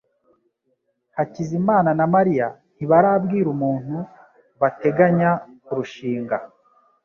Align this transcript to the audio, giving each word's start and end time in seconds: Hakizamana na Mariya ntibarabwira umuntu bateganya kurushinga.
Hakizamana 1.15 1.91
na 1.99 2.05
Mariya 2.15 2.47
ntibarabwira 2.75 3.47
umuntu 3.55 3.95
bateganya 4.61 5.29
kurushinga. 5.65 6.37